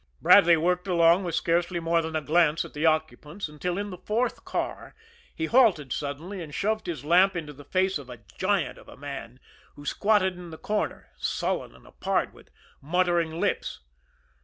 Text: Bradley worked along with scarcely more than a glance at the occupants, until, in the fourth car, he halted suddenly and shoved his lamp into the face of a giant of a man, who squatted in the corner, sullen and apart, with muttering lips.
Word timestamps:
Bradley 0.19 0.57
worked 0.57 0.87
along 0.87 1.23
with 1.25 1.35
scarcely 1.35 1.79
more 1.79 2.01
than 2.01 2.15
a 2.15 2.21
glance 2.23 2.65
at 2.65 2.73
the 2.73 2.87
occupants, 2.87 3.47
until, 3.47 3.77
in 3.77 3.91
the 3.91 3.99
fourth 3.99 4.43
car, 4.45 4.95
he 5.35 5.45
halted 5.45 5.93
suddenly 5.93 6.41
and 6.41 6.51
shoved 6.55 6.87
his 6.87 7.05
lamp 7.05 7.35
into 7.35 7.53
the 7.53 7.63
face 7.63 7.99
of 7.99 8.09
a 8.09 8.17
giant 8.39 8.79
of 8.79 8.87
a 8.89 8.97
man, 8.97 9.39
who 9.75 9.85
squatted 9.85 10.33
in 10.37 10.49
the 10.49 10.57
corner, 10.57 11.11
sullen 11.19 11.75
and 11.75 11.85
apart, 11.85 12.33
with 12.33 12.49
muttering 12.81 13.39
lips. 13.39 13.81